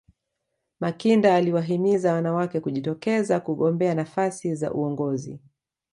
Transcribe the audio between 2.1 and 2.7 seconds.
wanawake